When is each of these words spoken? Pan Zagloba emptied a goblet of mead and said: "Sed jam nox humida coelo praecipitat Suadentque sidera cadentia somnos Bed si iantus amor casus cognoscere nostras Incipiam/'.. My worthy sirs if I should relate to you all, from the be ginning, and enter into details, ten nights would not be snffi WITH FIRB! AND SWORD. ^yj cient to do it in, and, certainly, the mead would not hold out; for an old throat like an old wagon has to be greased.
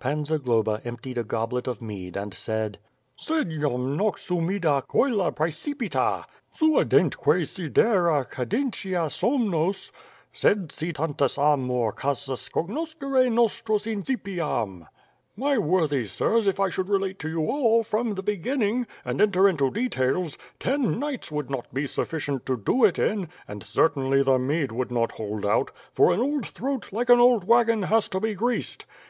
Pan 0.00 0.24
Zagloba 0.24 0.80
emptied 0.86 1.18
a 1.18 1.22
goblet 1.22 1.66
of 1.66 1.82
mead 1.82 2.16
and 2.16 2.32
said: 2.32 2.78
"Sed 3.14 3.50
jam 3.50 3.94
nox 3.94 4.28
humida 4.30 4.82
coelo 4.88 5.30
praecipitat 5.30 6.24
Suadentque 6.50 7.44
sidera 7.44 8.26
cadentia 8.26 9.10
somnos 9.10 9.92
Bed 10.42 10.72
si 10.72 10.94
iantus 10.94 11.36
amor 11.36 11.92
casus 11.92 12.48
cognoscere 12.48 13.28
nostras 13.30 13.84
Incipiam/'.. 13.84 14.86
My 15.36 15.58
worthy 15.58 16.06
sirs 16.06 16.46
if 16.46 16.58
I 16.58 16.70
should 16.70 16.88
relate 16.88 17.18
to 17.18 17.28
you 17.28 17.40
all, 17.44 17.82
from 17.82 18.14
the 18.14 18.22
be 18.22 18.38
ginning, 18.38 18.86
and 19.04 19.20
enter 19.20 19.46
into 19.46 19.70
details, 19.70 20.38
ten 20.58 20.98
nights 20.98 21.30
would 21.30 21.50
not 21.50 21.74
be 21.74 21.84
snffi 21.84 21.98
WITH 21.98 22.08
FIRB! 22.08 22.08
AND 22.08 22.08
SWORD. 22.08 22.08
^yj 22.08 22.40
cient 22.40 22.46
to 22.46 22.56
do 22.72 22.84
it 22.86 22.98
in, 22.98 23.28
and, 23.46 23.62
certainly, 23.62 24.22
the 24.22 24.38
mead 24.38 24.72
would 24.72 24.90
not 24.90 25.12
hold 25.12 25.44
out; 25.44 25.70
for 25.92 26.14
an 26.14 26.20
old 26.20 26.46
throat 26.46 26.94
like 26.94 27.10
an 27.10 27.20
old 27.20 27.44
wagon 27.46 27.82
has 27.82 28.08
to 28.08 28.18
be 28.18 28.32
greased. 28.32 28.86